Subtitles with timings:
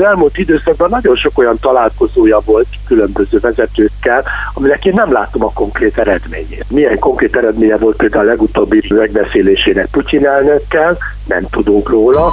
[0.00, 5.52] Az elmúlt időszakban nagyon sok olyan találkozója volt különböző vezetőkkel, aminek én nem látom a
[5.52, 6.64] konkrét eredményét.
[6.70, 10.96] Milyen konkrét eredménye volt például a legutóbbi megbeszélésének Putyin elnökkel,
[11.26, 12.32] nem tudunk róla.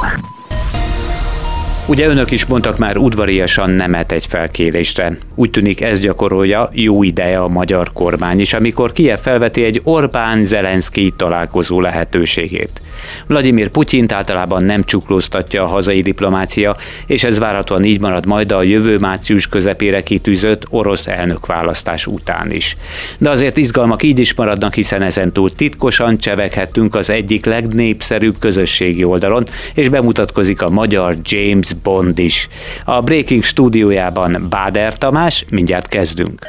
[1.88, 5.18] Ugye önök is mondtak már udvariasan nemet egy felkérésre.
[5.36, 11.14] Úgy tűnik ez gyakorolja jó ideje a magyar kormány is, amikor Kiev felveti egy Orbán-Zelenszky
[11.18, 12.82] találkozó lehetőségét.
[13.28, 16.76] Vladimir Putyint általában nem csuklóztatja a hazai diplomácia,
[17.08, 22.76] és ez várhatóan így marad majd a jövő március közepére kitűzött orosz elnökválasztás után is.
[23.18, 29.46] De azért izgalmak így is maradnak, hiszen ezentúl titkosan cseveghettünk az egyik legnépszerűbb közösségi oldalon,
[29.74, 32.48] és bemutatkozik a magyar James Bond is.
[32.86, 36.46] A Breaking stúdiójában Báder Tamás, mindjárt kezdünk.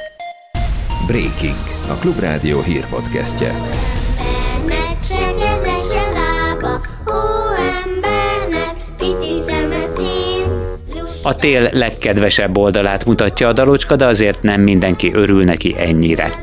[1.07, 1.57] Breaking,
[1.89, 3.55] a Klubrádió hírpodcastje.
[11.23, 16.43] A tél legkedvesebb oldalát mutatja a dalocska, de azért nem mindenki örül neki ennyire.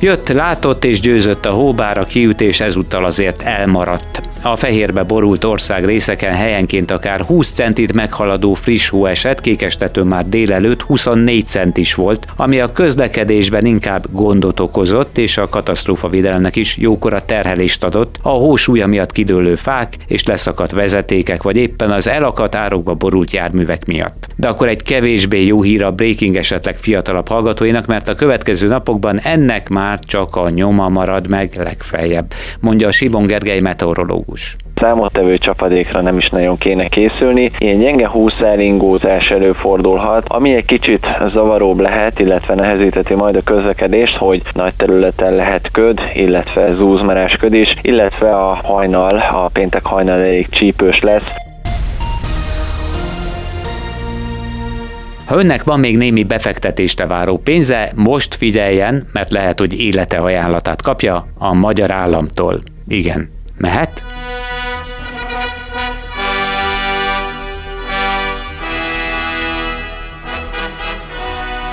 [0.00, 4.31] Jött, látott és győzött a hóbár, a kiütés ezúttal azért elmaradt.
[4.44, 10.28] A fehérbe borult ország részeken helyenként akár 20 centit meghaladó friss hó esett, kékestető már
[10.28, 16.56] délelőtt 24 cent is volt, ami a közlekedésben inkább gondot okozott, és a katasztrófa védelemnek
[16.56, 21.90] is jókora terhelést adott, a hó súlya miatt kidőlő fák és leszakadt vezetékek, vagy éppen
[21.90, 24.26] az elakadt árokba borult járművek miatt.
[24.36, 29.20] De akkor egy kevésbé jó hír a Breaking esetleg fiatalabb hallgatóinak, mert a következő napokban
[29.20, 35.38] ennek már csak a nyoma marad meg legfeljebb, mondja a Sibon Gergely meteorológus klasszikus számottevő
[35.38, 37.50] csapadékra nem is nagyon kéne készülni.
[37.58, 44.42] Ilyen gyenge húszálingózás előfordulhat, ami egy kicsit zavaróbb lehet, illetve nehezíteti majd a közlekedést, hogy
[44.52, 50.48] nagy területen lehet köd, illetve zúzmerás köd is, illetve a hajnal, a péntek hajnal elég
[50.48, 51.26] csípős lesz.
[55.26, 60.82] Ha önnek van még némi befektetésre váró pénze, most figyeljen, mert lehet, hogy élete ajánlatát
[60.82, 62.62] kapja a magyar államtól.
[62.88, 64.11] Igen, mehet?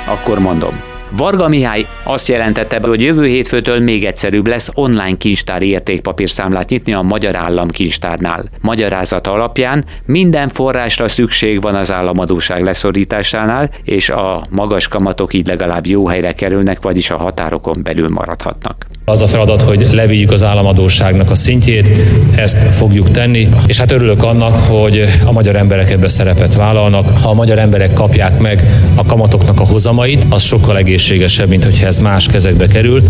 [0.09, 0.98] Akkor mondom.
[1.17, 6.93] Varga Mihály azt jelentette be, hogy jövő hétfőtől még egyszerűbb lesz online kincstári értékpapírszámlát nyitni
[6.93, 8.43] a Magyar Állam kincstárnál.
[8.61, 15.85] Magyarázata alapján minden forrásra szükség van az államadóság leszorításánál, és a magas kamatok így legalább
[15.85, 18.85] jó helyre kerülnek, vagyis a határokon belül maradhatnak.
[19.05, 21.87] Az a feladat, hogy levigyük az államadóságnak a szintjét,
[22.35, 27.05] ezt fogjuk tenni, és hát örülök annak, hogy a magyar emberek ebbe szerepet vállalnak.
[27.21, 28.63] Ha a magyar emberek kapják meg
[28.95, 33.01] a kamatoknak a hozamait, az sokkal egészségesebb, mint hogyha ez más kezekbe kerül.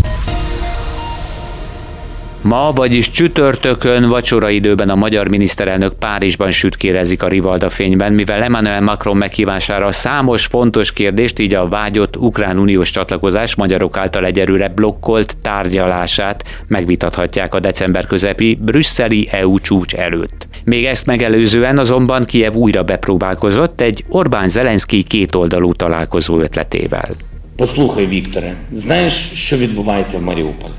[2.41, 8.81] Ma, vagyis csütörtökön vacsora időben a magyar miniszterelnök Párizsban sütkérezik a Rivalda fényben, mivel Emmanuel
[8.81, 15.37] Macron meghívására számos fontos kérdést, így a vágyott ukrán uniós csatlakozás magyarok által egyelőre blokkolt
[15.41, 20.47] tárgyalását megvitathatják a december közepi brüsszeli EU csúcs előtt.
[20.63, 27.28] Még ezt megelőzően azonban Kiev újra bepróbálkozott egy Orbán-Zelenszky kétoldalú találkozó ötletével.
[27.58, 30.72] Послухай, Вікторе, знаєш, що відбувається в Маріуполі?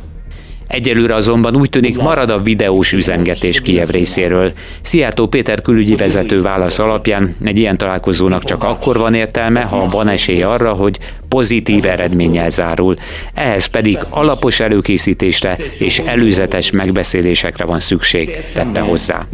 [0.68, 4.52] Egyelőre azonban úgy tűnik marad a videós üzengetés Kiev részéről.
[4.82, 10.08] Szijjártó Péter külügyi vezető válasz alapján egy ilyen találkozónak csak akkor van értelme, ha van
[10.08, 12.96] esély arra, hogy pozitív eredménnyel zárul.
[13.34, 19.28] Ehhez pedig alapos előkészítésre és előzetes megbeszélésekre van szükség, tette hozzá.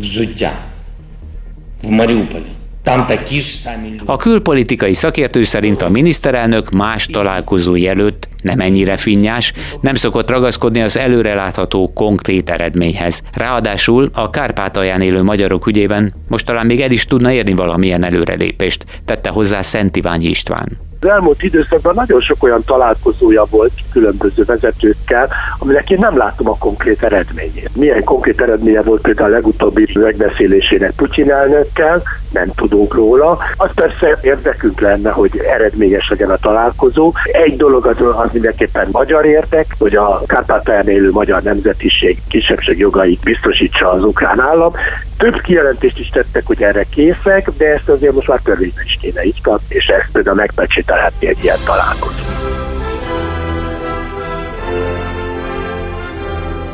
[4.05, 10.83] a külpolitikai szakértő szerint a miniszterelnök más találkozói előtt nem ennyire finnyás, nem szokott ragaszkodni
[10.83, 13.23] az előrelátható konkrét eredményhez.
[13.33, 18.85] Ráadásul a Kárpátalján élő magyarok ügyében most talán még el is tudna érni valamilyen előrelépést,
[19.05, 20.86] tette hozzá Szent Iványi István.
[21.07, 25.29] Az elmúlt időszakban nagyon sok olyan találkozója volt különböző vezetőkkel,
[25.59, 27.71] aminek én nem látom a konkrét eredményét.
[27.77, 32.03] Milyen konkrét eredménye volt például a legutóbbi megbeszélésének Putyin elnökkel,
[32.33, 33.39] nem tudunk róla.
[33.57, 37.13] Az persze érdekünk lenne, hogy eredményes legyen a találkozó.
[37.25, 43.21] Egy dolog az, az mindenképpen magyar érdek, hogy a Kárpátalján élő magyar nemzetiség kisebbség jogait
[43.21, 44.73] biztosítsa az ukrán állam.
[45.17, 49.23] Több kijelentést is tettek, hogy erre készek, de ezt azért most már törvényben is kéne
[49.43, 52.26] kapni, és ezt például megpecsételhetni egy ilyen találkozó.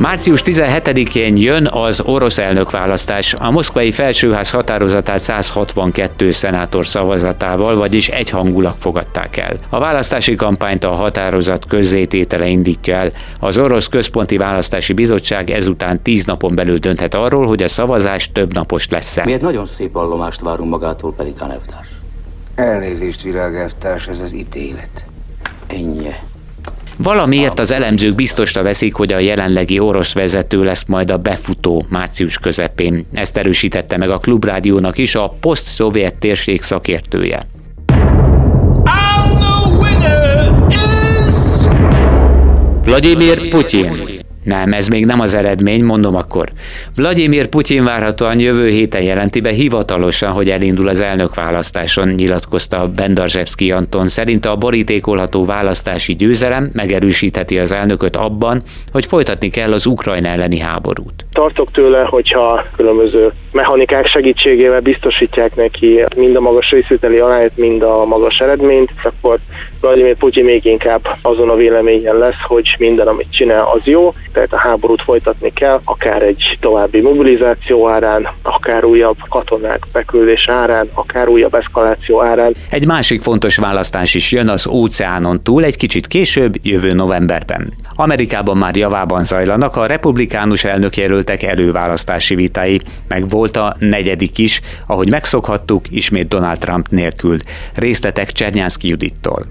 [0.03, 3.35] Március 17-én jön az orosz elnökválasztás.
[3.35, 9.57] A moszkvai felsőház határozatát 162 szenátor szavazatával, vagyis egyhangulag fogadták el.
[9.69, 13.11] A választási kampányt a határozat közzététele indítja el.
[13.41, 18.53] Az orosz központi választási bizottság ezután 10 napon belül dönthet arról, hogy a szavazás több
[18.53, 19.25] napos lesz -e.
[19.25, 21.89] Mi egy nagyon szép vallomást várunk magától, Pelikán elvtárs.
[22.55, 25.05] Elnézést, virágelvtárs, ez az ítélet.
[25.67, 26.11] Ennyi.
[26.97, 32.39] Valamiért az elemzők biztosra veszik, hogy a jelenlegi orosz vezető lesz majd a befutó március
[32.39, 33.07] közepén.
[33.13, 37.47] Ezt erősítette meg a Klubrádiónak is a poszt-szovjet térség szakértője.
[42.85, 44.12] Vladimir Putyin
[44.45, 46.53] nem, ez még nem az eredmény, mondom akkor.
[46.97, 54.09] Vladimir Putyin várhatóan jövő héten jelenti be hivatalosan, hogy elindul az elnökválasztáson, nyilatkozta Bendarzsevszki Anton.
[54.09, 58.63] Szerint a borítékolható választási győzelem megerősítheti az elnököt abban,
[58.93, 61.27] hogy folytatni kell az Ukrajna elleni háborút.
[61.33, 68.05] Tartok tőle, hogyha különböző mechanikák segítségével biztosítják neki mind a magas részvételi arányt, mind a
[68.05, 69.39] magas eredményt, akkor
[69.81, 74.53] Vladimir Putyin még inkább azon a véleményen lesz, hogy minden, amit csinál, az jó, tehát
[74.53, 81.29] a háborút folytatni kell, akár egy további mobilizáció árán, akár újabb katonák beküldés árán, akár
[81.29, 82.55] újabb eszkaláció árán.
[82.71, 87.73] Egy másik fontos választás is jön az óceánon túl egy kicsit később, jövő novemberben.
[87.97, 90.65] Amerikában már javában zajlanak a republikánus
[91.29, 97.39] elnökjelöltek előválasztási vitái, meg volt a negyedik is, ahogy megszokhattuk, ismét Donald Trump nélkül.
[97.75, 99.47] Részletek Csernyánszki Judittól.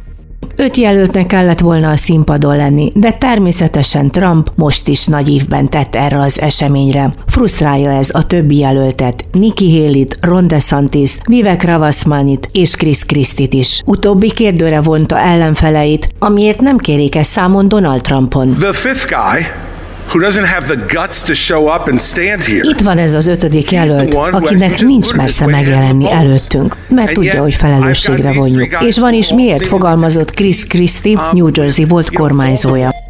[0.56, 5.96] Öt jelöltnek kellett volna a színpadon lenni, de természetesen Trump most is nagy évben tett
[5.96, 7.14] erre az eseményre.
[7.28, 13.82] Frusztrálja ez a többi jelöltet, Nikki Haley-t, Ron DeSantis, Vivek Ravasmanit és Chris Christit is.
[13.86, 18.52] Utóbbi kérdőre vonta ellenfeleit, amiért nem kérik ezt számon Donald Trumpon.
[18.52, 19.71] The fifth guy
[20.14, 22.70] who doesn't have the guts to show up and stand here.
[22.70, 28.34] Itt van ez az ötödik jelölt, akinek nincs mersze megjelenni előttünk, mert tudja, hogy felelősségre
[28.34, 28.78] vonjuk.
[28.82, 33.01] És van is miért fogalmazott Chris Christie, New Jersey volt kormányzója.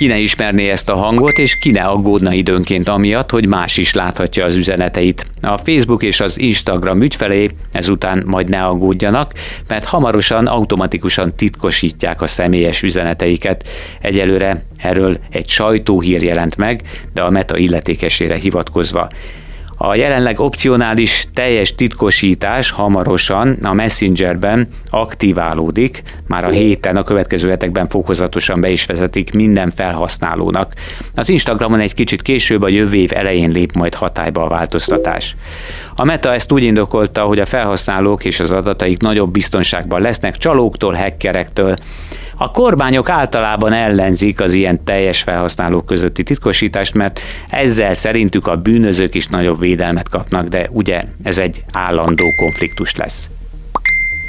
[0.00, 3.94] Ki ne ismerné ezt a hangot, és ki ne aggódna időnként amiatt, hogy más is
[3.94, 5.26] láthatja az üzeneteit.
[5.42, 9.32] A Facebook és az Instagram ügyfelé ezután majd ne aggódjanak,
[9.68, 13.68] mert hamarosan automatikusan titkosítják a személyes üzeneteiket.
[14.00, 16.82] Egyelőre erről egy sajtóhír jelent meg,
[17.14, 19.08] de a Meta illetékesére hivatkozva.
[19.82, 27.88] A jelenleg opcionális teljes titkosítás hamarosan a Messengerben aktiválódik, már a héten, a következő hetekben
[27.88, 30.72] fokozatosan be is vezetik minden felhasználónak.
[31.14, 35.36] Az Instagramon egy kicsit később a jövő év elején lép majd hatályba a változtatás.
[35.94, 40.94] A Meta ezt úgy indokolta, hogy a felhasználók és az adataik nagyobb biztonságban lesznek csalóktól,
[40.94, 41.76] hackerektől.
[42.36, 49.14] A kormányok általában ellenzik az ilyen teljes felhasználók közötti titkosítást, mert ezzel szerintük a bűnözők
[49.14, 53.30] is nagyobb védelmet kapnak, de ugye ez egy állandó konfliktus lesz.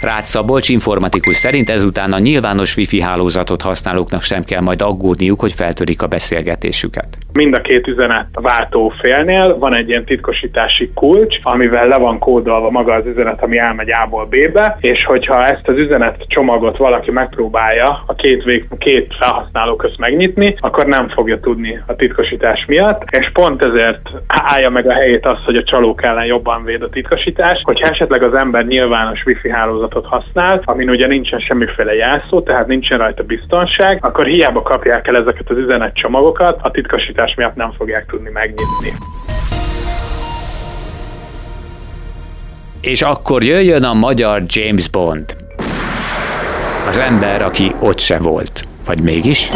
[0.02, 5.54] Rácz Szabolcs informatikus szerint ezután a nyilvános wifi hálózatot használóknak sem kell majd aggódniuk, hogy
[5.54, 7.18] feltörik a beszélgetésüket.
[7.34, 12.70] Mind a két üzenet váltó félnél van egy ilyen titkosítási kulcs, amivel le van kódolva
[12.70, 18.04] maga az üzenet, ami elmegy A-ból B-be, és hogyha ezt az üzenet csomagot valaki megpróbálja
[18.06, 23.30] a két, vég, két felhasználó közt megnyitni, akkor nem fogja tudni a titkosítás miatt, és
[23.34, 27.62] pont ezért állja meg a helyét az, hogy a csalók ellen jobban véd a titkosítás,
[27.64, 32.98] hogyha esetleg az ember nyilvános wifi hálózatot használ, amin ugye nincsen semmiféle jelszó, tehát nincsen
[32.98, 38.06] rajta biztonság, akkor hiába kapják el ezeket az üzenetcsomagokat, a titkosítás kapacitás miatt nem fogják
[38.06, 38.94] tudni megnyitni.
[42.82, 45.36] És akkor jöjjön a magyar James Bond.
[46.88, 48.68] Az ember, aki ott se volt.
[48.86, 49.50] Vagy mégis?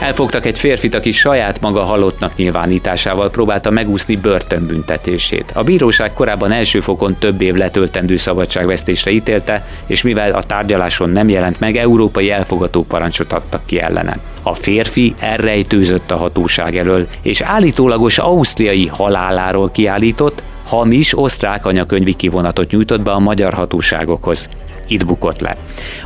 [0.00, 5.50] Elfogtak egy férfit, aki saját maga halottnak nyilvánításával próbálta megúszni börtönbüntetését.
[5.54, 11.28] A bíróság korábban első fokon több év letöltendő szabadságvesztésre ítélte, és mivel a tárgyaláson nem
[11.28, 14.18] jelent meg, európai elfogató parancsot adtak ki ellene.
[14.42, 22.70] A férfi elrejtőzött a hatóság elől, és állítólagos ausztriai haláláról kiállított, hamis osztrák anyakönyvi kivonatot
[22.70, 24.48] nyújtott be a magyar hatóságokhoz
[24.90, 25.56] itt bukott le.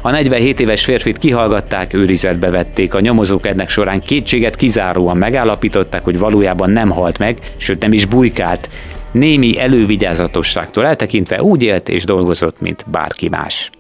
[0.03, 2.95] A 47 éves férfit kihallgatták, őrizetbe vették.
[2.95, 8.05] A nyomozók ennek során kétséget kizáróan megállapították, hogy valójában nem halt meg, sőt nem is
[8.05, 8.69] bujkált.
[9.13, 13.71] Némi elővigyázatosságtól eltekintve úgy élt és dolgozott, mint bárki más.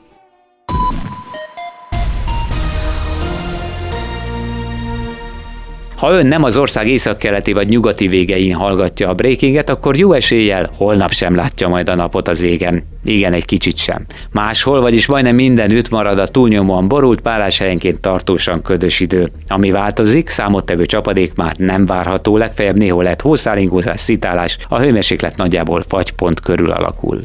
[6.02, 10.70] Ha ön nem az ország északkeleti vagy nyugati végein hallgatja a breakinget, akkor jó eséllyel
[10.76, 12.84] holnap sem látja majd a napot az égen.
[13.04, 14.06] Igen, egy kicsit sem.
[14.30, 19.30] Máshol, vagyis majdnem mindenütt marad a túlnyomóan borult, párás helyenként tartósan ködös idő.
[19.48, 25.84] Ami változik, számottevő csapadék már nem várható, legfeljebb néhol lehet hószálingózás, szitálás, a hőmérséklet nagyjából
[25.88, 27.20] fagypont körül alakul.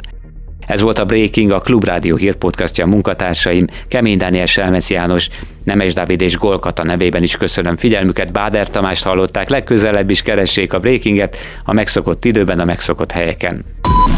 [0.67, 5.29] Ez volt a Breaking, a Klubrádió hírpodcastja a munkatársaim, Kemény Dániel Selmec János,
[5.63, 10.79] Nemes Dávid és Golkata nevében is köszönöm figyelmüket, Báder Tamást hallották, legközelebb is keressék a
[10.79, 13.65] Breakinget a megszokott időben, a megszokott helyeken.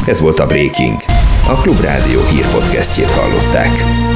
[0.06, 0.98] Ez volt a Breaking.
[1.48, 4.09] A Klubrádió hírpodcastjét hallották.